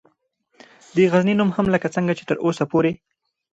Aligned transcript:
دغزنی 0.97 1.33
نوم 1.39 1.49
هم 1.55 1.65
لکه 1.73 1.87
څنګه 1.95 2.13
چې 2.17 2.23
تراوسه 2.29 2.63
پورې 2.71 2.91